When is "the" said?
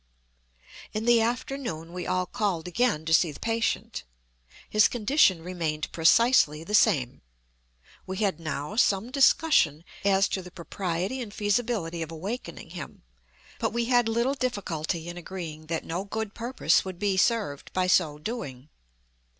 1.05-1.21, 3.31-3.39, 6.63-6.73, 10.41-10.49